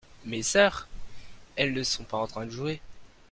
Mes 0.25 0.41
sœurs, 0.41 0.87
elles 1.57 1.73
ne 1.73 1.83
sont 1.83 2.03
pas 2.05 2.17
en 2.17 2.25
train 2.25 2.47
de 2.47 2.51
jouer. 2.51 2.81